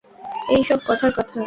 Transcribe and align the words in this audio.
এই 0.47 0.61
সব 0.63 0.79
কথার 0.87 1.11
কথা। 1.17 1.37